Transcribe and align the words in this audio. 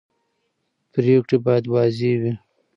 پرېکړې 0.93 1.37
باید 1.45 1.65
واضح 1.73 2.11
وي 2.21 2.33